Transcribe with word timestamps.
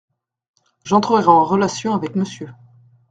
J’entrerai 0.83 1.27
en 1.27 1.43
relation 1.45 1.93
avec 1.93 2.15
M. 2.17 2.23